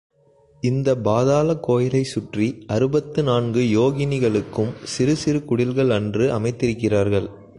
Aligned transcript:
இந்தப் 0.61 1.03
பாதாளக் 1.03 1.63
கோயிலைச் 1.63 2.05
சுற்றி 2.05 2.63
அறுபத்து 2.67 3.23
நான்கு 3.23 3.61
யோகினிகளுக்கும் 3.79 4.73
சிறு 4.83 5.15
சிறு 5.15 5.45
குடில்கள் 5.45 5.89
அன்று 5.89 6.39
அமைத்திருக்கிறார்கள். 6.39 7.29